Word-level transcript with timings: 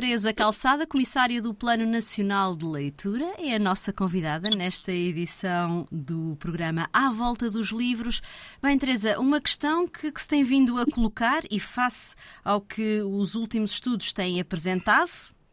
Teresa 0.00 0.32
Calçada, 0.32 0.86
comissária 0.86 1.42
do 1.42 1.52
Plano 1.52 1.84
Nacional 1.84 2.56
de 2.56 2.64
Leitura, 2.64 3.34
é 3.36 3.54
a 3.54 3.58
nossa 3.58 3.92
convidada 3.92 4.48
nesta 4.48 4.90
edição 4.90 5.86
do 5.92 6.34
programa 6.40 6.88
À 6.90 7.10
Volta 7.10 7.50
dos 7.50 7.68
Livros. 7.68 8.22
Bem, 8.62 8.78
Teresa, 8.78 9.20
uma 9.20 9.42
questão 9.42 9.86
que, 9.86 10.10
que 10.10 10.22
se 10.22 10.26
tem 10.26 10.42
vindo 10.42 10.78
a 10.78 10.86
colocar 10.86 11.42
e 11.50 11.60
face 11.60 12.14
ao 12.42 12.62
que 12.62 13.02
os 13.02 13.34
últimos 13.34 13.72
estudos 13.72 14.10
têm 14.14 14.40
apresentado, 14.40 15.10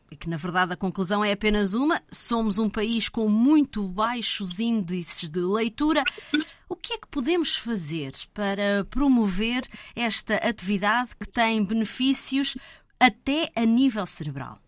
e 0.10 0.16
que 0.16 0.30
na 0.30 0.38
verdade 0.38 0.72
a 0.72 0.78
conclusão 0.78 1.26
é 1.26 1.34
apenas 1.34 1.74
uma: 1.74 2.02
somos 2.10 2.58
um 2.58 2.70
país 2.70 3.10
com 3.10 3.28
muito 3.28 3.84
baixos 3.84 4.62
índices 4.62 5.28
de 5.28 5.42
leitura. 5.42 6.06
O 6.70 6.76
que 6.76 6.94
é 6.94 6.98
que 6.98 7.08
podemos 7.08 7.58
fazer 7.58 8.14
para 8.34 8.86
promover 8.90 9.68
esta 9.94 10.36
atividade 10.36 11.12
que 11.20 11.28
tem 11.28 11.62
benefícios 11.66 12.56
até 13.00 13.52
a 13.56 13.66
nível 13.66 14.06
cerebral? 14.06 14.60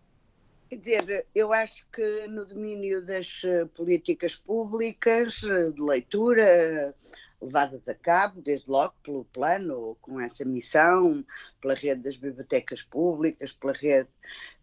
Quer 0.70 0.76
dizer, 0.78 1.28
eu 1.34 1.52
acho 1.52 1.86
que 1.92 2.28
no 2.28 2.46
domínio 2.46 3.04
das 3.04 3.42
eh, 3.44 3.66
políticas 3.76 4.36
públicas 4.36 5.44
eh, 5.44 5.72
de 5.72 5.82
leitura, 5.82 6.94
levadas 7.42 7.90
a 7.90 7.96
cabo, 7.96 8.42
desde 8.42 8.70
logo 8.70 8.94
pelo 9.02 9.26
plano, 9.26 9.98
com 10.02 10.20
essa 10.20 10.46
missão, 10.46 11.26
pela 11.60 11.74
rede 11.74 12.04
das 12.04 12.18
bibliotecas 12.18 12.84
públicas, 12.84 13.52
pela 13.52 13.74
rede 13.74 14.10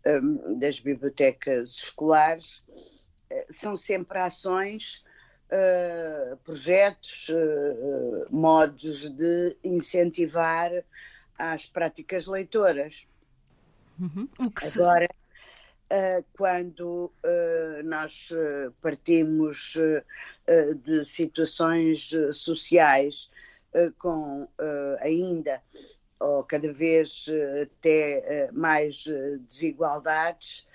um, 0.06 0.58
das 0.58 0.78
bibliotecas 0.78 1.70
escolares, 1.70 2.62
eh, 3.30 3.46
são 3.50 3.76
sempre 3.76 4.18
ações, 4.18 5.02
uh, 5.50 6.36
projetos, 6.38 7.28
uh, 7.28 8.26
modos 8.30 9.08
de 9.10 9.56
incentivar 9.64 10.70
as 11.38 11.66
práticas 11.66 12.26
leitoras. 12.26 13.06
Uhum. 13.98 14.28
Agora, 14.38 15.08
uh, 15.92 16.24
quando 16.36 17.12
uh, 17.24 17.82
nós 17.84 18.30
uh, 18.30 18.72
partimos 18.80 19.76
de 20.82 21.04
situações 21.04 22.12
sociais 22.32 23.28
com 23.98 24.48
ainda 25.00 25.60
ou 26.18 26.42
cada 26.44 26.72
vez 26.72 27.26
até 27.62 28.48
mais 28.52 29.04
desigualdades, 29.48 30.66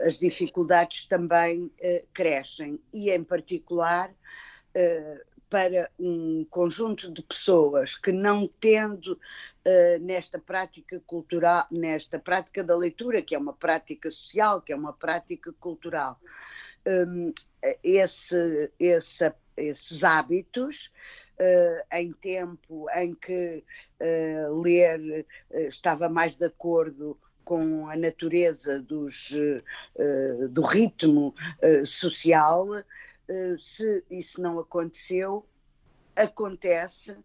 as 0.00 0.18
dificuldades 0.18 1.04
também 1.06 1.72
crescem 2.12 2.78
e, 2.92 3.10
em 3.10 3.24
particular, 3.24 4.14
para 5.52 5.90
um 6.00 6.46
conjunto 6.48 7.12
de 7.12 7.20
pessoas 7.20 7.94
que 7.94 8.10
não 8.10 8.48
tendo 8.58 9.12
uh, 9.12 9.98
nesta 10.00 10.38
prática 10.38 10.98
cultural, 11.06 11.66
nesta 11.70 12.18
prática 12.18 12.64
da 12.64 12.74
leitura, 12.74 13.20
que 13.20 13.34
é 13.34 13.38
uma 13.38 13.52
prática 13.52 14.10
social, 14.10 14.62
que 14.62 14.72
é 14.72 14.76
uma 14.76 14.94
prática 14.94 15.52
cultural, 15.60 16.18
um, 16.86 17.34
esse, 17.84 18.72
esse, 18.80 19.30
esses 19.54 20.02
hábitos 20.02 20.90
uh, 21.38 21.96
em 21.98 22.14
tempo 22.14 22.86
em 22.94 23.12
que 23.12 23.62
uh, 24.00 24.58
ler 24.58 25.26
estava 25.50 26.08
mais 26.08 26.34
de 26.34 26.46
acordo 26.46 27.18
com 27.44 27.90
a 27.90 27.96
natureza 27.96 28.80
dos, 28.80 29.36
do 30.50 30.62
ritmo 30.62 31.34
social, 31.84 32.68
se 33.56 34.04
isso 34.10 34.40
não 34.40 34.58
aconteceu, 34.58 35.46
acontece 36.16 37.16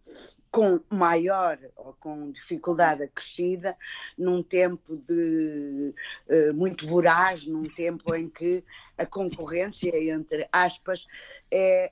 com 0.50 0.80
maior 0.90 1.60
ou 1.76 1.94
com 2.00 2.32
dificuldade 2.32 3.04
acrescida, 3.04 3.78
num 4.18 4.42
tempo 4.42 4.98
de 5.08 5.94
uh, 6.30 6.54
muito 6.54 6.88
voraz, 6.88 7.46
num 7.46 7.64
tempo 7.64 8.16
em 8.16 8.30
que 8.30 8.64
a 8.98 9.06
concorrência, 9.06 9.92
entre 10.12 10.48
aspas, 10.52 11.06
é 11.52 11.92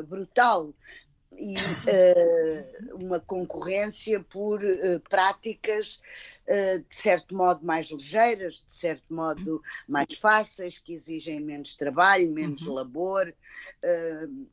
uh, 0.00 0.02
brutal 0.04 0.74
e 1.38 1.56
uh, 1.56 2.96
uma 2.96 3.20
concorrência 3.20 4.20
por 4.20 4.60
práticas 5.08 6.00
de 6.46 6.94
certo 6.94 7.36
modo 7.36 7.64
mais 7.64 7.88
ligeiras, 7.88 8.64
de 8.66 8.72
certo 8.72 9.14
modo 9.14 9.62
mais 9.88 10.12
fáceis, 10.20 10.76
que 10.76 10.92
exigem 10.92 11.40
menos 11.40 11.74
trabalho, 11.74 12.32
menos 12.32 12.66
uhum. 12.66 12.74
labor, 12.74 13.32
uh, 13.84 14.46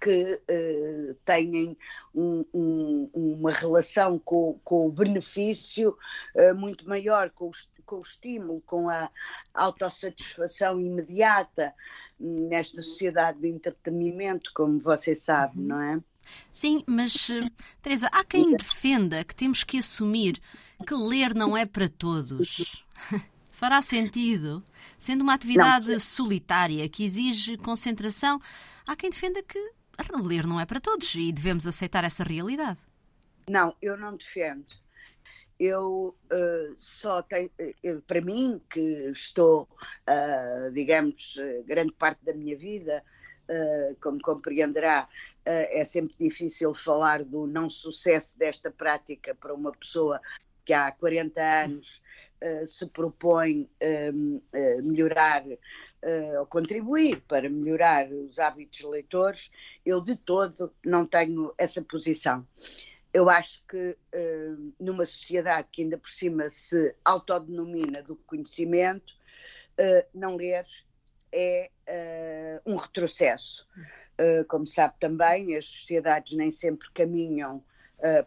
que 0.00 0.34
uh, 0.34 1.14
têm 1.24 1.76
um, 2.14 2.44
um, 2.52 3.10
uma 3.14 3.50
relação 3.50 4.18
com, 4.18 4.58
com 4.62 4.86
o 4.86 4.92
benefício 4.92 5.96
uh, 6.36 6.54
muito 6.54 6.86
maior, 6.88 7.30
com 7.30 7.48
o, 7.48 7.52
com 7.86 7.96
o 7.96 8.02
estímulo, 8.02 8.62
com 8.66 8.88
a 8.88 9.10
autossatisfação 9.54 10.78
imediata 10.78 11.74
nesta 12.18 12.80
sociedade 12.82 13.40
de 13.40 13.48
entretenimento, 13.48 14.50
como 14.54 14.78
você 14.78 15.14
sabe, 15.14 15.58
uhum. 15.58 15.66
não 15.66 15.80
é? 15.80 16.00
Sim, 16.50 16.82
mas 16.86 17.28
Teresa, 17.82 18.08
há 18.10 18.24
quem 18.24 18.56
defenda 18.56 19.24
que 19.24 19.34
temos 19.34 19.62
que 19.62 19.78
assumir 19.78 20.40
que 20.86 20.94
ler 20.94 21.34
não 21.34 21.56
é 21.56 21.66
para 21.66 21.88
todos. 21.88 22.84
Fará 23.52 23.80
sentido? 23.82 24.62
Sendo 24.98 25.22
uma 25.22 25.34
atividade 25.34 25.92
não. 25.92 26.00
solitária 26.00 26.88
que 26.88 27.04
exige 27.04 27.56
concentração, 27.56 28.40
há 28.86 28.96
quem 28.96 29.10
defenda 29.10 29.42
que 29.42 29.58
ler 30.22 30.46
não 30.46 30.58
é 30.58 30.66
para 30.66 30.80
todos 30.80 31.14
e 31.14 31.30
devemos 31.30 31.66
aceitar 31.66 32.04
essa 32.04 32.24
realidade. 32.24 32.80
Não, 33.48 33.74
eu 33.80 33.96
não 33.96 34.16
defendo. 34.16 34.66
Eu 35.64 36.14
uh, 36.30 36.74
só 36.76 37.22
tenho, 37.22 37.48
uh, 37.48 38.02
para 38.02 38.20
mim, 38.20 38.60
que 38.68 38.80
estou, 39.10 39.62
uh, 39.62 40.70
digamos, 40.72 41.36
grande 41.64 41.92
parte 41.92 42.22
da 42.22 42.34
minha 42.34 42.56
vida, 42.56 43.02
como 44.00 44.18
compreenderá, 44.22 45.06
é 45.44 45.84
sempre 45.84 46.16
difícil 46.18 46.74
falar 46.74 47.22
do 47.22 47.46
não 47.46 47.68
sucesso 47.68 48.38
desta 48.38 48.70
prática 48.70 49.34
para 49.34 49.52
uma 49.52 49.70
pessoa 49.70 50.18
que 50.64 50.72
há 50.72 50.90
40 50.92 51.40
anos 51.40 52.02
uh, 52.42 52.66
se 52.66 52.86
propõe 52.86 53.68
uh, 53.82 54.82
melhorar 54.82 55.44
uh, 55.46 56.40
ou 56.40 56.46
contribuir 56.46 57.22
para 57.28 57.48
melhorar 57.48 58.10
os 58.10 58.38
hábitos 58.38 58.82
leitores, 58.82 59.50
eu 59.84 60.00
de 60.00 60.16
todo 60.16 60.72
não 60.84 61.06
tenho 61.06 61.52
essa 61.58 61.82
posição. 61.82 62.46
Eu 63.14 63.30
acho 63.30 63.62
que 63.66 63.96
numa 64.78 65.06
sociedade 65.06 65.68
que 65.72 65.82
ainda 65.82 65.96
por 65.96 66.10
cima 66.10 66.48
se 66.50 66.94
autodenomina 67.04 68.02
do 68.02 68.16
conhecimento, 68.16 69.14
não 70.12 70.36
ler 70.36 70.66
é 71.32 71.70
um 72.66 72.76
retrocesso. 72.76 73.66
como 74.48 74.66
sabe 74.66 74.94
também, 75.00 75.56
as 75.56 75.64
sociedades 75.64 76.32
nem 76.36 76.50
sempre 76.50 76.90
caminham 76.92 77.64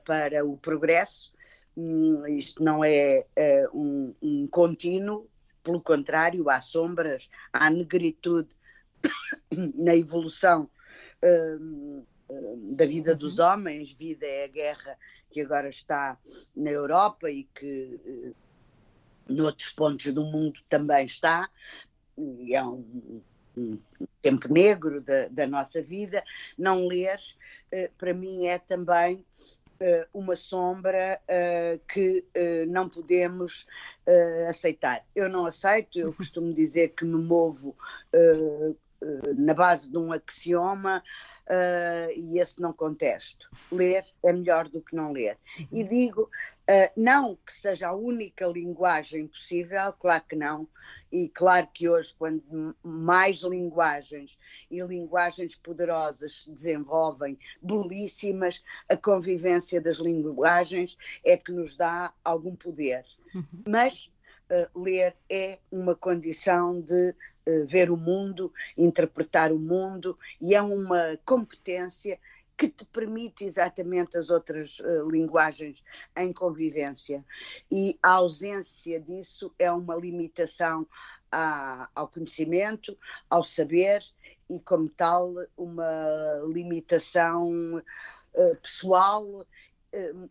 para 0.06 0.44
o 0.44 0.58
progresso, 0.58 1.32
Hum, 1.78 2.26
isto 2.28 2.64
não 2.64 2.84
é, 2.84 3.24
um, 3.72 4.12
um 4.20 4.48
contínuo, 4.48 5.30
pelo 5.62 5.80
contrário, 5.80 6.50
há 6.50 6.60
sombras, 6.60 7.30
há 7.54 7.70
negritude 7.70 8.50
na 9.76 9.96
evolução 9.96 10.68
um, 11.24 11.58
hum, 11.62 12.06
da 12.76 12.86
vida 12.86 13.12
uhum. 13.14 13.18
dos 13.18 13.40
homens. 13.40 13.92
Vida 13.94 14.26
é 14.26 14.46
a 14.46 14.48
guerra 14.48 14.98
que 15.32 15.42
agora 15.42 15.70
está 15.70 16.18
na 16.56 16.70
Europa 16.70 17.30
e 17.30 17.44
que 17.44 18.00
uh, 18.06 18.36
noutros 19.30 19.70
pontos 19.72 20.12
do 20.14 20.24
mundo 20.24 20.60
também 20.70 21.06
está. 21.06 21.50
E 22.18 22.56
é 22.56 22.64
um, 22.64 23.22
um 23.56 23.80
tempo 24.22 24.52
negro 24.52 25.02
da, 25.02 25.28
da, 25.28 25.48
nossa 25.48 25.82
vida. 25.82 26.24
Não 26.58 26.88
ler, 26.88 27.20
uh, 27.74 27.92
para 27.98 28.14
mim, 28.14 28.48
é 28.48 28.58
também 28.58 29.26
uh, 29.82 30.08
uma 30.14 30.36
sombra 30.36 31.20
uh, 31.24 31.80
que 31.88 32.26
uh, 32.36 32.72
não 32.72 32.90
podemos 32.90 33.66
aceitar. 34.50 35.06
Eu 35.14 35.28
não 35.28 35.46
aceito, 35.46 36.00
eu 36.00 36.14
costumo 36.14 36.54
dizer 36.54 36.94
que 36.94 37.04
me 37.04 37.22
movo 37.22 37.76
na 39.38 39.54
base 39.54 39.90
de 39.92 39.98
um 39.98 40.14
axioma. 40.14 41.04
Uh, 41.48 42.12
e 42.14 42.40
esse 42.40 42.60
não 42.62 42.74
contesto. 42.74 43.50
Ler 43.72 44.04
é 44.24 44.34
melhor 44.34 44.68
do 44.68 44.82
que 44.82 44.94
não 44.94 45.14
ler. 45.14 45.38
E 45.72 45.82
digo, 45.82 46.24
uh, 46.24 46.92
não 46.98 47.38
que 47.38 47.54
seja 47.54 47.88
a 47.88 47.94
única 47.94 48.46
linguagem 48.46 49.28
possível, 49.28 49.94
claro 49.94 50.24
que 50.28 50.36
não, 50.36 50.68
e 51.12 51.30
claro 51.30 51.68
que 51.74 51.88
hoje, 51.88 52.14
quando 52.18 52.76
mais 52.84 53.38
linguagens 53.44 54.38
e 54.70 54.82
linguagens 54.82 55.56
poderosas 55.56 56.44
se 56.44 56.52
desenvolvem, 56.52 57.40
belíssimas, 57.62 58.62
a 58.90 58.98
convivência 58.98 59.80
das 59.80 59.98
linguagens 59.98 60.98
é 61.26 61.38
que 61.38 61.52
nos 61.54 61.76
dá 61.76 62.14
algum 62.26 62.56
poder. 62.56 63.06
Uhum. 63.34 63.64
Mas 63.68 64.12
uh, 64.52 64.80
ler 64.80 65.16
é 65.30 65.60
uma 65.72 65.96
condição 65.96 66.82
de 66.82 67.10
uh, 67.12 67.68
ver 67.68 67.90
o 67.90 67.98
mundo, 67.98 68.54
interpretar 68.78 69.52
o 69.52 69.60
mundo, 69.60 70.18
e 70.42 70.56
é 70.56 70.62
uma 70.62 71.18
competência 71.26 72.20
que 72.58 72.68
te 72.68 72.86
permite 72.86 73.46
exatamente 73.46 74.18
as 74.18 74.32
outras 74.32 74.80
uh, 74.80 75.08
linguagens 75.10 75.84
em 76.18 76.34
convivência. 76.34 77.24
E 77.72 77.98
a 78.02 78.14
ausência 78.14 79.00
disso 79.00 79.54
é 79.60 79.72
uma 79.72 79.96
limitação 79.96 80.88
à, 81.32 81.88
ao 81.94 82.08
conhecimento, 82.08 82.98
ao 83.30 83.44
saber 83.44 84.04
e, 84.50 84.60
como 84.60 84.90
tal, 84.90 85.34
uma 85.56 86.42
limitação 86.52 87.78
uh, 87.78 88.62
pessoal, 88.62 89.46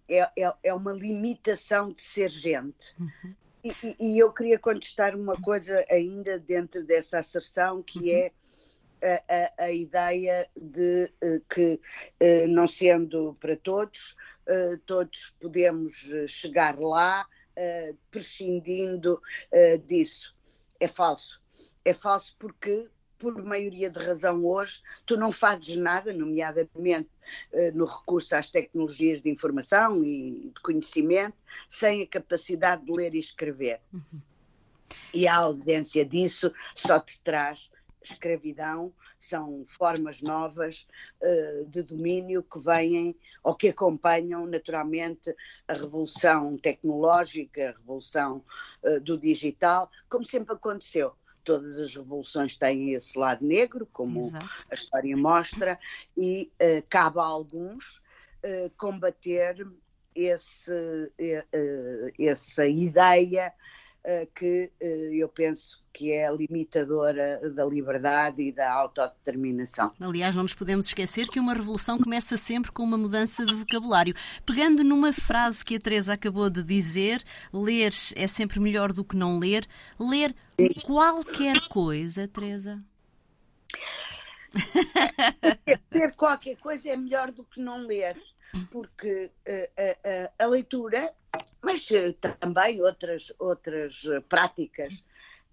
é, 0.09 0.31
é, 0.37 0.55
é, 0.65 0.75
uma 0.75 0.93
limitação 0.93 1.93
de 1.93 2.01
ser 2.01 2.31
gente. 2.31 2.95
Uhum. 3.01 3.35
E, 3.83 3.97
e, 3.99 4.19
eu 4.19 4.33
queria 4.33 4.59
contestar 4.59 5.17
uma 5.17 5.41
coisa 5.41 5.85
ainda 5.91 6.39
dentro 6.39 6.85
dessa 6.85 7.19
asserção, 7.19 7.83
que 7.83 7.99
uhum. 7.99 8.09
é 8.09 8.33
a, 9.03 9.63
a, 9.63 9.65
a, 9.65 9.73
ideia 9.73 10.49
de 10.57 11.13
uh, 11.23 11.41
que, 11.53 11.81
uh, 12.23 12.49
não 12.49 12.69
sendo 12.69 13.37
para 13.41 13.57
todos, 13.57 14.17
uh, 14.49 14.79
todos 14.87 15.35
podemos 15.41 16.09
chegar 16.27 16.79
lá 16.79 17.27
prescindindo 18.11 19.19
disso. 19.87 20.37
É 20.79 20.87
falso. 20.87 21.41
É 21.83 21.95
falso 21.95 22.37
porque, 22.39 22.87
por 23.32 23.44
maioria 23.44 23.90
de 23.90 23.99
razão 23.99 24.44
hoje, 24.44 24.82
tu 25.05 25.17
não 25.17 25.32
fazes 25.32 25.76
nada, 25.76 26.12
nomeadamente 26.12 27.08
no 27.75 27.84
recurso 27.84 28.37
às 28.37 28.49
tecnologias 28.49 29.20
de 29.20 29.28
informação 29.28 30.05
e 30.05 30.52
de 30.55 30.61
conhecimento, 30.61 31.37
sem 31.69 32.02
a 32.02 32.06
capacidade 32.06 32.84
de 32.84 32.93
ler 32.93 33.14
e 33.14 33.19
escrever. 33.19 33.81
Uhum. 33.93 34.20
E 35.12 35.26
a 35.26 35.37
ausência 35.37 36.05
disso 36.05 36.52
só 36.75 37.00
te 37.00 37.20
traz 37.23 37.70
escravidão, 38.02 38.93
são 39.19 39.64
formas 39.64 40.23
novas 40.23 40.87
uh, 41.20 41.64
de 41.67 41.82
domínio 41.82 42.43
que 42.43 42.58
vêm 42.61 43.17
ou 43.43 43.55
que 43.55 43.69
acompanham 43.69 44.46
naturalmente 44.46 45.34
a 45.67 45.73
revolução 45.73 46.56
tecnológica, 46.58 47.70
a 47.70 47.73
revolução 47.73 48.44
uh, 48.84 49.00
do 49.00 49.19
digital, 49.19 49.90
como 50.08 50.25
sempre 50.25 50.55
aconteceu. 50.55 51.12
Todas 51.47 51.79
as 51.79 51.95
revoluções 51.95 52.55
têm 52.55 52.93
esse 52.93 53.19
lado 53.19 53.43
negro, 53.47 53.89
como 53.93 54.27
Exato. 54.27 54.51
a 54.71 54.75
história 54.75 55.17
mostra, 55.17 55.79
e 56.15 56.53
uh, 56.61 56.85
cabe 56.91 57.19
a 57.21 57.23
alguns 57.23 58.05
combater 58.77 59.67
esse, 60.15 60.73
essa 62.17 62.65
ideia 62.65 63.53
que 64.35 64.70
eu 65.12 65.29
penso 65.29 65.85
que 65.93 66.12
é 66.12 66.31
limitadora 66.31 67.50
da 67.55 67.64
liberdade 67.64 68.43
e 68.43 68.53
da 68.53 68.70
autodeterminação. 68.70 69.93
Aliás, 69.99 70.35
não 70.35 70.43
nos 70.43 70.55
podemos 70.55 70.87
esquecer 70.87 71.26
que 71.26 71.41
uma 71.41 71.55
revolução 71.55 71.99
começa 71.99 72.37
sempre 72.37 72.70
com 72.70 72.82
uma 72.82 72.99
mudança 72.99 73.47
de 73.47 73.55
vocabulário. 73.55 74.14
Pegando 74.44 74.85
numa 74.85 75.12
frase 75.12 75.64
que 75.64 75.76
a 75.76 75.81
Teresa 75.81 76.12
acabou 76.12 76.50
de 76.50 76.62
dizer, 76.62 77.25
ler 77.53 77.94
é 78.14 78.26
sempre 78.26 78.61
melhor 78.61 78.93
do 78.93 79.05
que 79.05 79.17
não 79.17 79.38
ler. 79.38 79.67
Ler 79.99 80.35
qualquer 80.85 81.56
coisa, 81.69 82.29
Teresa? 82.29 82.85
ler 85.91 86.14
qualquer 86.14 86.56
coisa 86.56 86.91
é 86.91 86.97
melhor 86.97 87.32
do 87.32 87.44
que 87.44 87.61
não 87.61 87.87
ler, 87.87 88.17
porque 88.70 89.31
uh, 89.49 90.32
a 90.38 90.47
leitura 90.47 91.12
mas 91.67 91.91
uh, 91.91 92.13
também 92.39 92.81
outras, 92.81 93.33
outras 93.41 94.05
práticas 94.29 95.03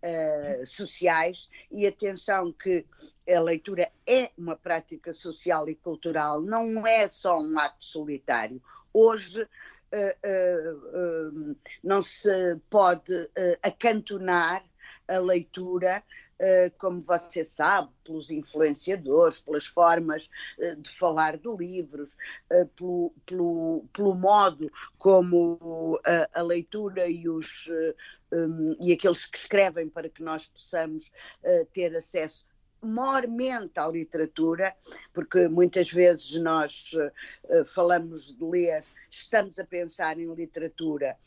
uh, 0.03 0.63
sociais 0.63 1.49
e 1.71 1.87
atenção 1.87 2.53
que 2.53 2.85
a 3.27 3.39
leitura 3.39 3.91
é 4.05 4.29
uma 4.37 4.55
prática 4.55 5.11
social 5.11 5.67
e 5.67 5.73
cultural, 5.73 6.39
não 6.39 6.85
é 6.85 7.07
só 7.07 7.41
um 7.41 7.57
ato 7.57 7.83
solitário. 7.83 8.61
Hoje 8.93 9.41
uh, 9.41 11.49
uh, 11.49 11.55
não 11.83 11.99
se 11.99 12.29
pode 12.69 13.27
acantonar 13.63 14.63
a 15.07 15.17
leitura 15.17 15.95
eh, 15.97 16.03
como 16.77 17.01
você 17.01 17.43
sabe, 17.43 17.89
pelos 18.03 18.29
influenciadores, 18.29 19.39
pelas 19.39 19.65
formas 19.65 20.29
eh, 20.59 20.75
de 20.75 20.89
falar 20.89 21.37
de 21.37 21.49
livros, 21.55 22.17
eh, 22.49 22.65
pelo, 22.75 23.13
pelo, 23.25 23.85
pelo 23.93 24.15
modo 24.15 24.71
como 24.97 25.99
a, 26.05 26.39
a 26.39 26.41
leitura 26.41 27.07
e, 27.07 27.27
os, 27.29 27.69
e 28.81 28.91
aqueles 28.91 29.25
que 29.25 29.37
escrevem 29.37 29.89
para 29.89 30.09
que 30.09 30.23
nós 30.23 30.47
possamos 30.47 31.11
ter 31.71 31.95
acesso 31.95 32.45
mormente 32.83 33.79
à 33.79 33.87
literatura, 33.87 34.75
porque 35.13 35.47
muitas 35.47 35.91
vezes 35.91 36.35
nós 36.35 36.91
uh, 36.93 37.65
falamos 37.65 38.33
de 38.33 38.43
ler, 38.43 38.83
estamos 39.09 39.57
a 39.57 39.65
pensar 39.65 40.19
em 40.19 40.33
literatura 40.33 41.17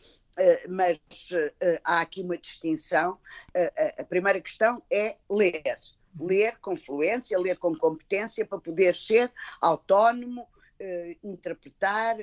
mas 0.69 0.99
uh, 1.33 1.81
há 1.85 2.01
aqui 2.01 2.23
uma 2.23 2.37
distinção. 2.37 3.13
Uh, 3.55 4.01
a 4.01 4.05
primeira 4.05 4.41
questão 4.41 4.83
é 4.91 5.17
ler. 5.31 5.79
Ler 6.19 6.59
com 6.59 6.77
fluência, 6.77 7.39
ler 7.39 7.59
com 7.59 7.77
competência 7.77 8.45
para 8.45 8.59
poder 8.59 8.95
ser 8.95 9.31
autónomo, 9.61 10.49
interpretar, 11.23 12.17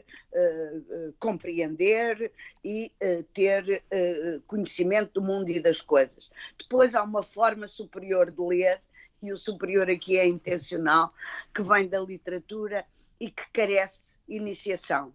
compreender 1.19 2.31
e 2.63 2.92
ter 3.33 3.83
conhecimento 4.48 5.13
do 5.13 5.21
mundo 5.21 5.50
e 5.50 5.59
das 5.59 5.80
coisas. 5.80 6.31
Depois 6.57 6.95
há 6.95 7.04
uma 7.04 7.21
forma 7.21 7.68
superior 7.68 8.31
de 8.31 8.42
ler, 8.42 8.81
e 9.21 9.31
o 9.31 9.38
superior 9.38 9.88
aqui 9.89 10.18
é 10.18 10.27
intencional, 10.27 11.13
que 11.54 11.62
vem 11.62 11.88
da 11.88 12.00
literatura 12.00 12.83
e 13.19 13.30
que 13.30 13.44
carece 13.51 14.16
iniciação 14.27 15.13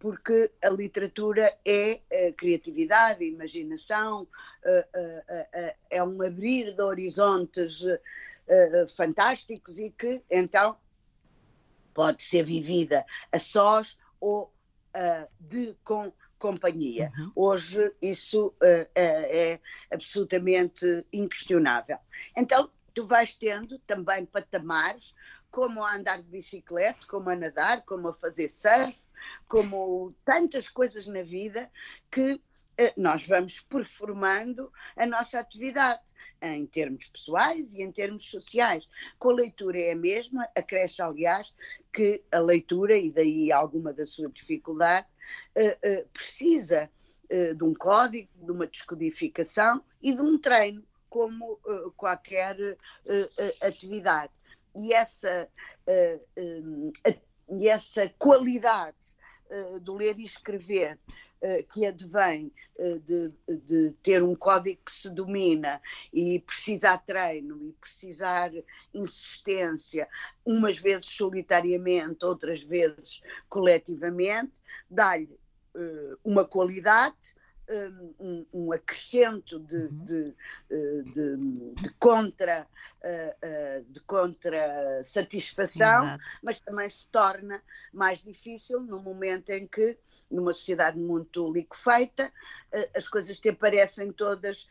porque 0.00 0.50
a 0.64 0.70
literatura 0.70 1.56
é 1.64 2.00
a 2.10 2.32
criatividade, 2.32 3.22
a 3.22 3.28
imaginação, 3.28 4.26
é 5.90 6.02
um 6.02 6.22
abrir 6.22 6.74
de 6.74 6.82
horizontes 6.82 7.82
fantásticos 8.96 9.78
e 9.78 9.90
que 9.90 10.22
então 10.30 10.76
pode 11.92 12.24
ser 12.24 12.44
vivida 12.44 13.04
a 13.30 13.38
sós 13.38 13.98
ou 14.18 14.52
de 15.38 15.76
com 15.84 16.10
companhia. 16.38 17.12
Uhum. 17.18 17.32
Hoje 17.36 17.94
isso 18.00 18.54
é 18.94 19.60
absolutamente 19.92 21.06
inquestionável. 21.12 21.98
Então 22.34 22.70
tu 22.94 23.04
vais 23.06 23.34
tendo 23.34 23.78
também 23.80 24.24
patamares 24.24 25.14
como 25.50 25.84
a 25.84 25.96
andar 25.96 26.22
de 26.22 26.28
bicicleta, 26.28 27.06
como 27.06 27.30
a 27.30 27.36
nadar, 27.36 27.84
como 27.84 28.08
a 28.08 28.12
fazer 28.12 28.48
surf, 28.48 28.98
como 29.46 30.14
tantas 30.24 30.68
coisas 30.68 31.06
na 31.06 31.22
vida 31.22 31.70
que 32.10 32.40
eh, 32.78 32.94
nós 32.96 33.26
vamos 33.26 33.60
performando 33.60 34.72
a 34.96 35.04
nossa 35.04 35.38
atividade 35.38 36.14
em 36.40 36.64
termos 36.64 37.08
pessoais 37.08 37.74
e 37.74 37.82
em 37.82 37.92
termos 37.92 38.30
sociais. 38.30 38.88
Com 39.18 39.30
a 39.30 39.34
leitura 39.34 39.78
é 39.78 39.92
a 39.92 39.96
mesma, 39.96 40.48
acresce, 40.56 41.02
aliás, 41.02 41.54
que 41.92 42.20
a 42.32 42.38
leitura, 42.38 42.96
e 42.96 43.10
daí 43.10 43.52
alguma 43.52 43.92
da 43.92 44.06
sua 44.06 44.30
dificuldade, 44.30 45.06
eh, 45.54 45.78
eh, 45.82 46.06
precisa 46.12 46.90
de 47.56 47.62
um 47.62 47.72
código, 47.72 48.28
de 48.34 48.50
uma 48.50 48.66
descodificação 48.66 49.84
e 50.02 50.12
de 50.12 50.20
um 50.20 50.36
treino, 50.36 50.84
como 51.08 51.60
qualquer 51.96 52.76
atividade. 53.62 54.32
E 54.76 54.92
essa 54.92 55.48
e 57.52 57.68
essa 57.68 58.08
qualidade 58.18 59.16
uh, 59.50 59.80
do 59.80 59.94
ler 59.94 60.18
e 60.18 60.24
escrever 60.24 60.98
que 61.70 61.86
advém 61.86 62.52
de, 63.02 63.32
de, 63.48 63.92
ter 64.02 64.22
um 64.22 64.34
código 64.34 64.78
que 64.84 64.92
se 64.92 65.08
domina 65.08 65.80
e 66.12 66.38
precisar 66.40 66.98
treino 66.98 67.58
e 67.66 67.72
precisar 67.80 68.52
insistência, 68.92 70.06
umas 70.44 70.76
vezes 70.76 71.06
solitariamente, 71.06 72.26
outras 72.26 72.62
vezes 72.62 73.22
coletivamente, 73.48 74.52
dá-lhe 74.90 75.40
uma 76.22 76.44
qualidade 76.44 77.34
um, 78.18 78.46
um 78.52 78.72
acrescento 78.72 79.58
de, 79.60 79.76
uhum. 79.76 80.04
de, 80.04 80.34
eh, 80.70 81.02
de, 81.12 81.36
de, 81.82 81.90
contra, 81.98 82.66
eh, 83.02 83.36
eh, 83.40 83.82
de 83.88 84.00
contra 84.00 85.02
satisfação, 85.02 86.04
Exato. 86.04 86.24
mas 86.42 86.58
também 86.58 86.88
se 86.88 87.06
torna 87.08 87.62
mais 87.92 88.22
difícil 88.22 88.80
no 88.80 89.00
momento 89.00 89.50
em 89.50 89.66
que 89.66 89.96
numa 90.30 90.52
sociedade 90.52 90.96
muito 90.96 91.52
liquefeita, 91.52 92.32
as 92.94 93.08
coisas 93.08 93.40
te 93.40 93.48
aparecem 93.48 94.12
todas 94.12 94.64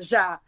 já, 0.00 0.40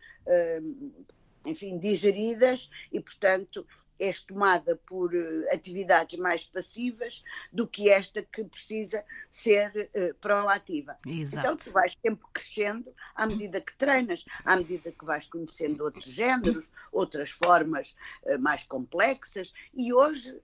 enfim, 1.44 1.78
digeridas 1.78 2.70
e, 2.90 2.98
portanto, 2.98 3.66
és 4.02 4.20
tomada 4.20 4.74
por 4.84 5.14
uh, 5.14 5.54
atividades 5.54 6.18
mais 6.18 6.44
passivas 6.44 7.22
do 7.52 7.66
que 7.66 7.88
esta 7.88 8.20
que 8.20 8.44
precisa 8.44 9.04
ser 9.30 9.90
uh, 9.94 10.14
proativa. 10.14 10.98
Exato. 11.06 11.46
Então 11.46 11.56
tu 11.56 11.70
vais 11.70 11.96
sempre 12.04 12.26
crescendo 12.32 12.92
à 13.14 13.26
medida 13.26 13.60
que 13.60 13.76
treinas, 13.76 14.24
à 14.44 14.56
medida 14.56 14.90
que 14.90 15.04
vais 15.04 15.24
conhecendo 15.26 15.84
outros 15.84 16.06
géneros, 16.06 16.70
outras 16.90 17.30
formas 17.30 17.94
uh, 18.24 18.38
mais 18.40 18.64
complexas 18.64 19.52
e 19.72 19.92
hoje 19.92 20.36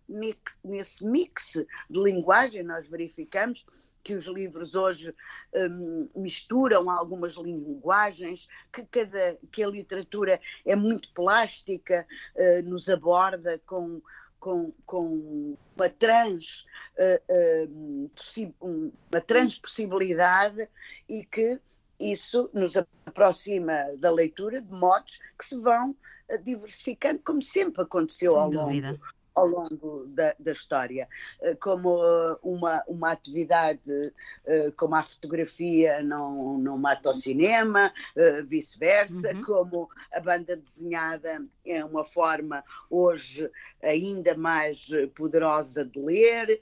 nesse 0.65 1.05
mix 1.05 1.55
de 1.91 2.01
linguagem 2.01 2.63
nós 2.63 2.87
verificamos 2.87 3.65
que 4.09 4.15
os 4.15 4.27
livros 4.27 4.75
hoje 4.75 5.15
um, 5.53 6.09
misturam 6.17 6.89
algumas 6.89 7.35
linguagens, 7.35 8.49
que, 8.73 8.83
cada, 8.87 9.37
que 9.53 9.63
a 9.63 9.69
literatura 9.69 10.41
é 10.65 10.75
muito 10.75 11.13
plástica, 11.13 12.07
uh, 12.35 12.63
nos 12.63 12.89
aborda 12.89 13.48
com, 13.65 14.03
com, 14.41 14.71
com 14.85 15.57
uma, 15.77 15.89
trans, 15.89 16.67
uh, 16.99 17.71
uh, 17.71 18.91
uma 19.11 19.21
transpossibilidade 19.21 20.69
e 21.09 21.25
que 21.25 21.61
isso 22.01 22.51
nos 22.53 22.77
aproxima 23.07 23.75
da 23.99 24.11
leitura 24.11 24.61
de 24.61 24.73
modos 24.73 25.19
que 25.39 25.45
se 25.45 25.57
vão 25.57 25.97
diversificando, 26.43 27.21
como 27.25 27.43
sempre 27.43 27.83
aconteceu 27.83 28.33
Sem 28.33 28.41
ao 28.41 28.51
dúvida. 28.51 29.01
Ao 29.39 29.47
longo 29.47 30.07
da, 30.09 30.35
da 30.39 30.53
história, 30.53 31.09
eh, 31.43 31.55
como 31.57 32.03
eh, 32.03 32.37
uma, 32.43 32.83
uma 32.87 33.13
atividade 33.13 34.13
eh, 34.47 34.71
como 34.77 34.95
a 34.97 35.03
fotografia 35.03 36.03
não, 36.03 36.59
não 36.59 36.77
mata 36.77 37.11
o 37.11 37.15
cinema, 37.15 37.93
vice-versa, 38.47 39.33
uhum. 39.35 39.43
como 39.43 39.91
a 40.13 40.21
banda 40.21 40.57
desenhada 40.57 41.45
é 41.65 41.85
uma 41.85 42.05
forma 42.05 42.65
hoje 42.91 43.51
ainda 43.83 44.37
mais 44.37 44.89
poderosa 45.15 45.85
de 45.85 45.99
ler. 46.01 46.61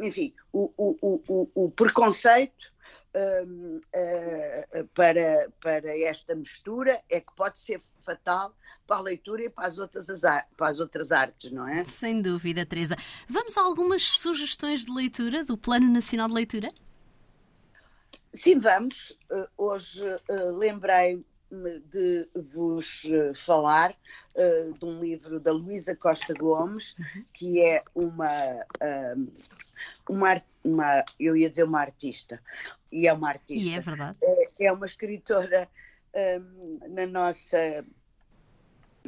Enfim, 0.00 0.34
o, 0.52 0.72
o, 0.76 1.20
o, 1.28 1.48
o 1.54 1.70
preconceito 1.70 2.72
um, 3.16 3.76
uh, 3.78 4.86
para, 4.94 5.48
para 5.60 5.98
esta 5.98 6.34
mistura 6.34 7.00
é 7.10 7.20
que 7.20 7.34
pode 7.34 7.58
ser 7.58 7.80
fatal 8.06 8.54
para 8.86 8.96
a 8.96 9.00
leitura 9.00 9.44
e 9.44 9.50
para 9.50 9.66
as 9.66 9.78
outras, 9.78 10.06
para 10.56 10.68
as 10.68 10.78
outras 10.78 11.10
artes, 11.10 11.50
não 11.50 11.68
é? 11.68 11.84
Sem 11.84 12.22
dúvida, 12.22 12.64
Teresa. 12.64 12.96
Vamos 13.28 13.58
a 13.58 13.62
algumas 13.62 14.02
sugestões 14.04 14.84
de 14.84 14.92
leitura 14.92 15.44
do 15.44 15.58
Plano 15.58 15.92
Nacional 15.92 16.28
de 16.28 16.34
Leitura? 16.34 16.72
Sim, 18.32 18.60
vamos. 18.60 19.10
Uh, 19.30 19.48
hoje 19.56 20.04
uh, 20.04 20.56
lembrei 20.56 21.24
de 21.90 22.28
vos 22.34 23.04
uh, 23.04 23.34
falar 23.34 23.92
uh, 23.92 24.72
de 24.72 24.84
um 24.84 25.00
livro 25.00 25.38
da 25.38 25.52
Luísa 25.52 25.94
Costa 25.94 26.34
Gomes, 26.34 26.96
que 27.32 27.60
é 27.60 27.82
uma, 27.94 28.26
uh, 28.26 29.32
uma, 30.08 30.42
uma, 30.64 31.04
eu 31.18 31.36
ia 31.36 31.48
dizer 31.48 31.64
uma 31.64 31.80
artista, 31.80 32.40
e 32.90 33.06
é 33.06 33.12
uma 33.12 33.28
artista. 33.28 33.70
E 33.70 33.74
é 33.74 33.80
verdade. 33.80 34.18
É, 34.22 34.66
é 34.66 34.72
uma 34.72 34.86
escritora 34.86 35.68
na 36.88 37.06
nossa 37.06 37.84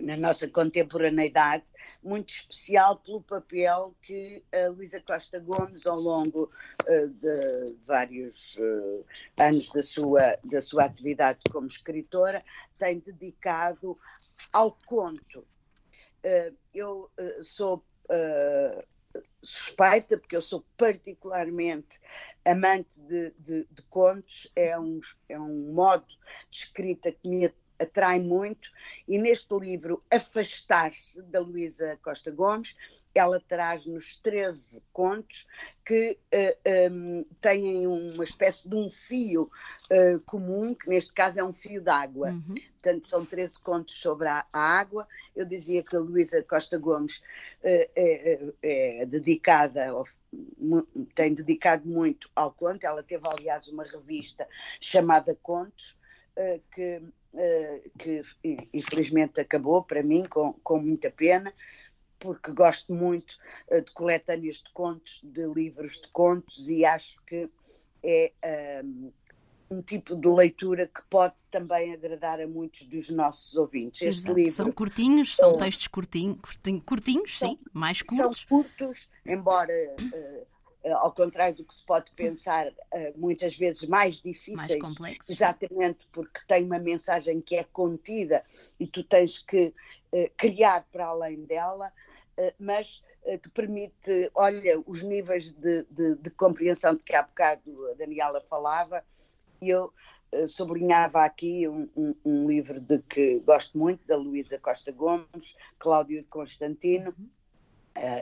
na 0.03 0.17
nossa 0.17 0.49
contemporaneidade, 0.49 1.65
muito 2.03 2.31
especial 2.31 2.97
pelo 2.97 3.21
papel 3.23 3.95
que 4.03 4.43
a 4.53 4.69
Luísa 4.69 5.01
Costa 5.01 5.39
Gomes, 5.39 5.87
ao 5.87 5.99
longo 5.99 6.51
uh, 6.89 7.09
de 7.09 7.77
vários 7.87 8.57
uh, 8.59 9.05
anos 9.39 9.71
da 9.71 9.83
sua, 9.83 10.39
da 10.45 10.61
sua 10.61 10.85
atividade 10.85 11.41
como 11.51 11.67
escritora, 11.67 12.45
tem 12.79 13.01
dedicado 13.01 13.99
ao 14.53 14.77
conto. 14.87 15.41
Uh, 16.25 16.55
eu 16.75 17.11
sou 17.43 17.85
suspeita, 19.43 20.19
porque 20.19 20.35
eu 20.37 20.43
sou 20.43 20.65
particularmente 20.77 22.01
amante 22.45 23.01
de, 23.03 23.33
de, 23.39 23.67
de, 23.71 23.83
contos, 23.91 24.51
é 24.57 24.79
um, 24.79 25.01
é 25.29 25.39
um 25.39 25.73
modo 25.73 26.07
de 26.51 26.59
escrita 26.59 27.13
que 27.13 27.29
me 27.29 27.45
atrai 27.79 28.19
muito, 28.19 28.69
e 29.07 29.19
neste 29.19 29.55
livro 29.55 30.03
Afastar-se, 30.11 31.23
da 31.23 31.41
Luísa 31.41 31.99
Costa 32.03 32.31
Gomes, 32.31 32.75
ela 33.15 33.41
traz-nos 33.41 34.17
13 34.17 34.83
contos 34.93 35.47
que 35.85 36.13
uh, 36.13 36.17
eh, 36.31 36.91
um, 36.91 37.19
ehm, 37.19 37.25
têm 37.41 37.87
uma 37.87 38.23
espécie 38.23 38.69
de 38.69 38.77
um 38.77 38.89
fio 38.89 39.51
uh, 39.91 40.21
comum, 40.25 40.75
que 40.75 40.89
neste 40.89 41.13
caso 41.13 41.41
é 41.41 41.45
um 41.45 41.53
fio 41.53 41.83
d'água. 41.83 42.31
Uhum. 42.31 42.55
Portanto, 42.81 43.07
são 43.07 43.25
13 43.25 43.61
contos 43.61 43.95
sobre 43.97 44.29
a, 44.29 44.45
a, 44.53 44.61
água. 44.61 45.09
Eu 45.35 45.47
dizia 45.47 45.83
que 45.83 45.97
a 45.97 46.01
Luísa 46.01 46.43
Costa 46.43 46.79
Gomes 46.79 47.17
uh, 47.17 47.91
é, 47.97 48.53
é, 48.63 49.07
dedicada, 49.07 49.93
tem 51.15 51.35
dedicado 51.35 51.89
muito 51.89 52.31
ao 52.37 52.53
conto. 52.53 52.85
Ela 52.85 53.03
teve, 53.03 53.25
aliás, 53.37 53.67
uma 53.69 53.85
revista 53.85 54.47
chamada 54.81 55.37
Contos, 55.43 55.97
que 56.71 57.03
que 57.99 58.23
infelizmente 58.75 59.41
acabou 59.41 59.83
para 59.83 60.03
mim 60.03 60.25
com, 60.29 60.53
com 60.63 60.81
muita 60.81 61.11
pena, 61.11 61.53
porque 62.19 62.51
gosto 62.53 62.93
muito 62.93 63.37
uh, 63.71 63.83
de 63.83 63.91
coletâneas 63.93 64.57
de 64.57 64.73
contos, 64.73 65.21
de 65.23 65.47
livros 65.47 66.01
de 66.01 66.09
contos 66.09 66.69
e 66.69 66.85
acho 66.85 67.17
que 67.27 67.49
é 68.03 68.33
um, 68.85 69.13
um 69.71 69.83
tipo 69.83 70.17
de 70.17 70.29
leitura 70.29 70.87
que 70.87 71.03
pode 71.11 71.45
também 71.51 71.93
agradar 71.93 72.41
a 72.41 72.47
muitos 72.47 72.85
dos 72.85 73.11
nossos 73.11 73.57
ouvintes. 73.57 74.03
Este 74.03 74.21
Exato. 74.21 74.35
livro 74.35 74.53
são 74.53 74.73
curtinhos, 74.73 75.37
são 75.37 75.53
textos 75.53 75.87
curtinhos, 75.89 76.39
curtinhos, 76.85 77.39
são, 77.39 77.51
sim, 77.51 77.59
mais 77.73 78.03
curtos. 78.03 78.39
São 78.41 78.49
curtos, 78.49 79.09
embora 79.27 79.73
uh, 79.73 80.15
eh, 80.15 80.47
ao 80.85 81.13
contrário 81.13 81.57
do 81.57 81.65
que 81.65 81.75
se 81.75 81.85
pode 81.85 82.11
pensar, 82.13 82.73
eh, 82.93 83.13
muitas 83.17 83.57
vezes 83.57 83.87
mais 83.89 84.21
difíceis, 84.21 84.79
mais 84.99 85.17
exatamente 85.29 86.07
porque 86.13 86.41
tem 86.47 86.65
uma 86.65 86.79
mensagem 86.79 87.41
que 87.41 87.57
é 87.57 87.65
contida 87.65 88.45
e 88.79 88.87
tu 88.87 89.03
tens 89.03 89.39
que 89.39 89.75
eh, 90.13 90.31
criar 90.37 90.87
para 90.93 91.07
além 91.07 91.45
dela, 91.45 91.93
mas 92.59 93.03
que 93.43 93.49
permite, 93.51 94.31
olha, 94.33 94.81
os 94.87 95.03
níveis 95.03 95.51
de, 95.51 95.85
de, 95.91 96.15
de 96.15 96.31
compreensão 96.31 96.95
de 96.95 97.03
que 97.03 97.15
há 97.15 97.23
bocado 97.25 97.89
a 97.89 97.95
Daniela 97.95 98.41
falava, 98.41 99.05
e 99.61 99.69
eu 99.69 99.93
sublinhava 100.47 101.25
aqui 101.25 101.67
um, 101.69 101.89
um, 101.97 102.15
um, 102.25 102.47
livro 102.47 102.81
de 102.81 103.03
que 103.03 103.41
gosto 103.41 103.77
muito, 103.77 104.07
da 104.07 104.17
Luísa 104.17 104.57
Costa 104.61 104.93
Gomes, 104.93 105.57
Cláudio 105.81 106.25
Constantino, 106.31 107.13
uhum 107.19 107.29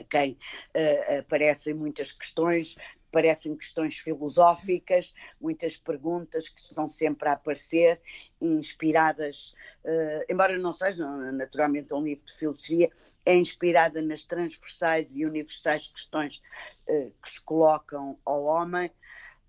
quem 0.09 0.31
uh, 0.75 1.19
aparecem 1.19 1.73
muitas 1.73 2.11
questões, 2.11 2.75
parecem 3.11 3.55
questões 3.55 3.97
filosóficas, 3.97 5.13
muitas 5.39 5.77
perguntas 5.77 6.49
que 6.49 6.59
estão 6.59 6.89
sempre 6.89 7.29
a 7.29 7.33
aparecer, 7.33 7.99
inspiradas, 8.39 9.53
uh, 9.83 10.23
embora 10.29 10.57
não 10.57 10.73
seja 10.73 11.05
naturalmente 11.31 11.93
um 11.93 12.03
livro 12.03 12.25
de 12.25 12.33
filosofia, 12.33 12.91
é 13.25 13.35
inspirada 13.35 14.01
nas 14.01 14.23
transversais 14.23 15.15
e 15.15 15.25
universais 15.25 15.87
questões 15.87 16.41
uh, 16.87 17.11
que 17.21 17.29
se 17.29 17.41
colocam 17.41 18.17
ao 18.25 18.43
homem. 18.43 18.91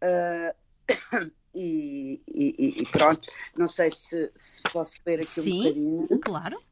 Uh, 0.03 0.55
e, 1.55 2.23
e, 2.27 2.83
e, 2.83 2.87
pronto, 2.91 3.29
não 3.57 3.67
sei 3.67 3.91
se, 3.91 4.31
se 4.35 4.63
posso 4.73 4.99
ler 5.05 5.21
aqui 5.21 5.27
Sim, 5.27 5.53
um 5.53 5.63
bocadinho. 5.63 6.21
Claro. 6.21 6.63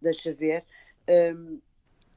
deixa 0.00 0.32
ver. 0.34 0.64
Um, 1.08 1.60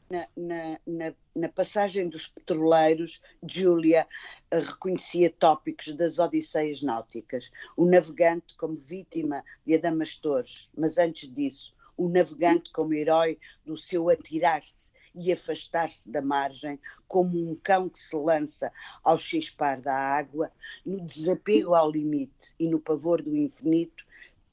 na, 0.09 0.27
na, 0.35 0.79
na, 0.85 1.13
na, 1.35 1.49
passagem 1.49 2.07
dos 2.07 2.27
petroleiros, 2.27 3.21
Júlia 3.43 4.07
eh, 4.49 4.59
reconhecia 4.59 5.29
tópicos 5.29 5.93
das 5.93 6.19
odisseias 6.19 6.81
náuticas. 6.81 7.49
O 7.75 7.85
navegante 7.85 8.55
como 8.55 8.75
vítima 8.75 9.43
de 9.65 9.75
Adamastores, 9.75 10.69
mas 10.77 10.97
antes 10.97 11.33
disso, 11.33 11.73
o 11.97 12.07
navegante 12.07 12.71
como 12.71 12.93
herói 12.93 13.39
do 13.65 13.75
seu 13.75 14.09
atirar-se 14.09 14.91
e 15.15 15.33
afastar-se 15.33 16.09
da 16.09 16.21
margem, 16.21 16.79
como 17.07 17.37
um 17.37 17.55
cão 17.55 17.89
que 17.89 17.99
se 17.99 18.15
lança 18.15 18.71
ao 19.03 19.17
chispar 19.17 19.81
da 19.81 19.95
água, 19.95 20.51
no 20.85 21.01
desapego 21.01 21.73
ao 21.73 21.89
limite 21.89 22.53
e 22.59 22.67
no 22.67 22.79
pavor 22.79 23.21
do 23.21 23.35
infinito, 23.35 24.05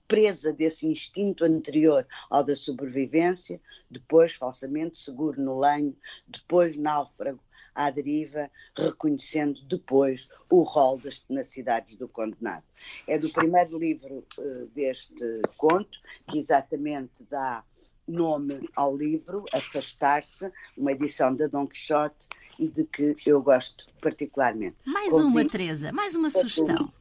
presa 0.06 0.52
desse 0.52 0.86
instinto 0.86 1.44
anterior 1.44 2.06
ao 2.30 2.44
da 2.44 2.54
sobrevivência, 2.54 3.60
depois 3.90 4.34
falsamente 4.34 4.98
seguro 4.98 5.40
no 5.40 5.58
lenho, 5.58 5.96
depois 6.26 6.76
náufrago 6.76 7.40
à 7.74 7.90
deriva, 7.90 8.50
reconhecendo 8.76 9.60
depois 9.64 10.28
o 10.48 10.62
rol 10.62 10.98
das 10.98 11.18
tenacidades 11.20 11.96
do 11.96 12.06
condenado. 12.06 12.62
É 13.08 13.18
do 13.18 13.30
primeiro 13.30 13.76
livro 13.78 14.24
uh, 14.38 14.66
deste 14.68 15.42
conto, 15.56 15.98
que 16.30 16.38
exatamente 16.38 17.24
dá 17.28 17.64
nome 18.06 18.68
ao 18.76 18.96
livro, 18.96 19.44
Afastar-se, 19.52 20.52
uma 20.76 20.92
edição 20.92 21.34
da 21.34 21.46
Dom 21.46 21.66
Quixote 21.66 22.28
e 22.58 22.68
de 22.68 22.84
que 22.84 23.16
eu 23.26 23.42
gosto 23.42 23.86
particularmente. 24.00 24.76
Mais 24.84 25.10
Convido 25.10 25.28
uma, 25.28 25.48
Teresa, 25.48 25.92
mais 25.92 26.14
uma 26.14 26.30
sugestão. 26.30 26.92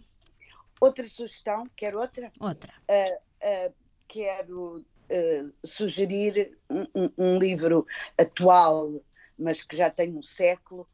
Outra 0.83 1.07
sugestão, 1.07 1.65
quer 1.77 1.95
outra? 1.95 2.29
Outra. 2.41 2.73
Uh, 2.89 3.69
uh, 3.69 3.73
quero 4.05 4.85
uh, 5.09 5.53
sugerir 5.63 6.57
um, 6.69 7.09
um, 7.17 7.37
livro 7.37 7.87
atual, 8.17 9.01
mas 9.39 9.61
que 9.61 9.77
já 9.77 9.89
tem 9.89 10.13
um 10.13 10.21
século, 10.21 10.85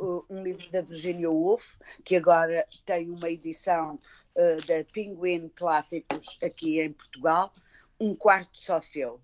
um 0.00 0.42
livro 0.42 0.70
da 0.70 0.80
Virginia 0.80 1.30
Woolf, 1.30 1.76
que 2.02 2.16
agora 2.16 2.66
tem 2.86 3.10
uma 3.10 3.30
edição 3.30 3.98
da 4.34 4.84
Penguin 4.92 5.48
Clássicos 5.54 6.36
aqui 6.42 6.80
em 6.80 6.92
Portugal, 6.92 7.54
um 8.00 8.14
quarto 8.14 8.58
só 8.58 8.80
seu. 8.80 9.20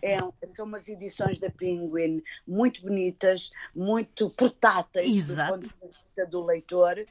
É, 0.00 0.16
são 0.46 0.64
umas 0.64 0.88
edições 0.88 1.38
da 1.38 1.50
Penguin 1.50 2.22
muito 2.46 2.80
bonitas, 2.80 3.50
muito 3.74 4.30
portáteis 4.30 5.30
Exato. 5.30 5.58
do 5.58 5.68
ponto 5.68 5.86
de 5.86 5.88
vista 5.88 6.26
do 6.26 6.44
leitor, 6.44 7.04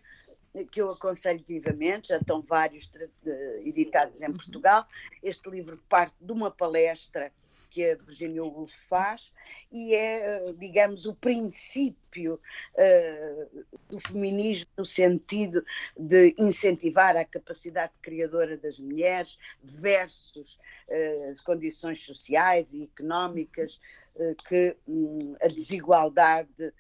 que 0.72 0.82
eu 0.82 0.92
aconselho 0.92 1.44
vivamente, 1.48 2.10
já 2.10 2.18
estão 2.18 2.42
vários 2.42 2.90
editados 3.64 4.22
em 4.22 4.28
uhum. 4.28 4.34
Portugal. 4.34 4.88
Este 5.22 5.50
livro 5.50 5.82
parte 5.90 6.16
de 6.22 6.32
uma 6.32 6.52
palestra 6.52 7.32
que 7.74 7.90
a 7.90 7.96
Virginia 7.96 8.44
Woolf 8.44 8.72
faz 8.88 9.34
e 9.72 9.96
é, 9.96 10.54
digamos, 10.54 11.08
o 11.08 11.16
princípio 11.16 12.40
uh, 12.76 13.66
do 13.90 14.00
feminismo 14.00 14.70
no 14.78 14.86
sentido 14.86 15.66
de 15.98 16.36
incentivar 16.38 17.18
a 17.18 17.26
capacidade 17.26 17.92
criadora 18.00 18.56
das 18.56 18.78
mulheres 18.80 19.40
versus 19.64 20.60
uh, 20.88 21.32
as 21.32 21.42
condições 21.42 22.02
sociais 22.02 22.74
e 22.74 22.84
económicas 22.84 23.80
uh, 24.18 24.36
que 24.48 24.78
um, 24.88 25.36
a 25.42 25.48
desigualdade 25.48 26.72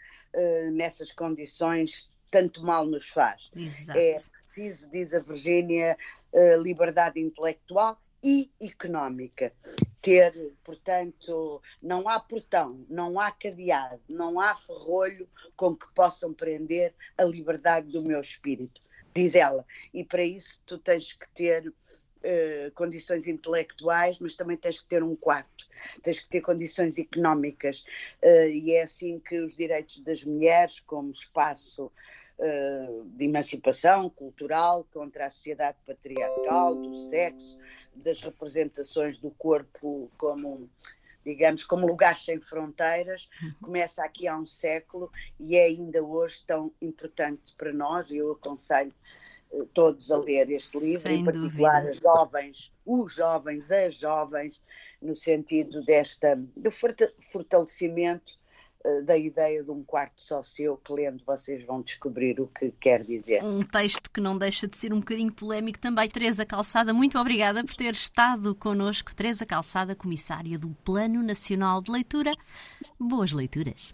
nessas 0.71 1.11
condições 1.11 2.09
tanto 2.33 2.63
mal 2.63 2.83
nos 2.83 3.07
faz. 3.07 3.51
Exato. 3.55 3.99
É 3.99 4.17
preciso, 4.41 4.87
diz 4.89 5.13
a 5.13 5.19
Virgínia, 5.19 5.95
liberdade 6.59 7.19
intelectual 7.19 8.01
e 8.23 8.49
económica. 8.59 9.53
Ter, 10.01 10.33
portanto, 10.63 11.61
não 11.79 12.09
há 12.09 12.19
portão, 12.19 12.83
não 12.89 13.19
há 13.19 13.29
cadeado, 13.31 14.01
não 14.09 14.39
há 14.39 14.55
ferrolho 14.55 15.29
com 15.55 15.75
que 15.75 15.85
possam 15.93 16.33
prender 16.33 16.91
a 17.19 17.23
liberdade 17.23 17.91
do 17.91 18.01
meu 18.01 18.19
espírito, 18.19 18.81
diz 19.13 19.35
ela. 19.35 19.63
E 19.93 20.03
para 20.03 20.23
isso 20.23 20.59
tu 20.65 20.79
tens 20.79 21.13
que 21.13 21.29
ter 21.35 21.71
Uh, 22.25 22.71
condições 22.71 23.27
intelectuais, 23.27 24.17
mas 24.17 24.33
também 24.33 24.55
tens 24.55 24.79
que 24.79 24.87
ter 24.87 25.03
um 25.03 25.13
quarto, 25.13 25.67
tens 26.01 26.21
que 26.21 26.29
ter 26.29 26.39
condições 26.39 26.97
económicas. 26.97 27.83
Uh, 28.23 28.47
e 28.47 28.75
é 28.75 28.83
assim 28.83 29.19
que 29.19 29.41
os 29.41 29.57
direitos 29.57 29.99
das 30.05 30.23
mulheres, 30.23 30.79
como 30.79 31.11
espaço 31.11 31.91
de 33.15 33.25
emancipação 33.25 34.09
cultural 34.09 34.85
contra 34.91 35.27
a 35.27 35.31
sociedade 35.31 35.77
patriarcal, 35.85 36.75
do 36.75 36.95
sexo, 36.95 37.57
das 37.95 38.21
representações 38.21 39.17
do 39.17 39.31
corpo 39.31 40.11
como 40.17 40.69
digamos, 41.25 41.63
como 41.63 41.87
lugar 41.87 42.17
sem 42.17 42.39
fronteiras, 42.39 43.29
uhum. 43.41 43.53
começa 43.61 44.03
aqui 44.03 44.27
há 44.27 44.37
um 44.37 44.45
século 44.45 45.09
e 45.39 45.55
é 45.55 45.65
ainda 45.65 46.03
hoje 46.03 46.43
tão 46.45 46.71
importante 46.81 47.55
para 47.57 47.71
nós. 47.71 48.11
Eu 48.11 48.33
aconselho 48.33 48.93
uh, 49.51 49.65
todos 49.67 50.11
a 50.11 50.17
ler 50.17 50.49
este 50.51 50.77
livro, 50.79 51.09
sem 51.09 51.21
em 51.21 51.25
particular 51.25 51.81
dúvida. 51.83 51.91
as 51.91 51.97
jovens, 51.97 52.73
os 52.85 53.13
jovens, 53.13 53.71
as 53.71 53.95
jovens, 53.95 54.61
no 55.01 55.15
sentido 55.15 55.83
desta 55.85 56.35
do 56.55 56.69
fortalecimento 56.71 58.33
eh, 58.33 58.42
da 59.05 59.17
ideia 59.17 59.63
de 59.63 59.71
um 59.71 59.83
quarto 59.83 60.21
só 60.21 60.43
seu, 60.43 60.77
que 60.77 60.91
lendo 60.91 61.23
vocês 61.25 61.65
vão 61.65 61.81
descobrir 61.81 62.39
o 62.39 62.47
que 62.47 62.71
quer 62.71 63.01
dizer. 63.01 63.43
Um 63.43 63.65
texto 63.65 64.11
que 64.11 64.19
não 64.19 64.37
deixa 64.37 64.67
de 64.67 64.75
ser 64.75 64.93
um 64.93 64.99
bocadinho 64.99 65.31
polémico 65.31 65.79
também. 65.79 66.09
Teresa 66.09 66.45
Calçada, 66.45 66.93
muito 66.93 67.17
obrigada 67.17 67.63
por 67.63 67.75
ter 67.75 67.93
estado 67.93 68.53
connosco. 68.55 69.15
Teresa 69.15 69.45
Calçada, 69.45 69.95
comissária 69.95 70.57
do 70.57 70.69
Plano 70.83 71.23
Nacional 71.23 71.81
de 71.81 71.91
Leitura. 71.91 72.31
Boas 72.99 73.31
leituras. 73.31 73.93